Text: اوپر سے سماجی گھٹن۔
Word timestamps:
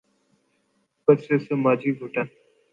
اوپر 0.97 1.15
سے 1.25 1.35
سماجی 1.47 1.91
گھٹن۔ 1.99 2.27